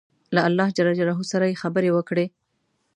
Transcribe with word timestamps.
له 0.35 0.41
الله 0.47 0.67
جل 0.77 0.87
جلاله 0.99 1.23
سره 1.31 1.45
یې 1.49 1.59
خبرې 1.63 1.89
وکړې. 1.93 2.25